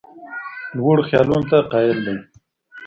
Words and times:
لوړو 0.75 1.01
خیالونو 1.09 1.47
ته 1.51 1.57
قایل 1.71 1.97
دی. 2.05 2.15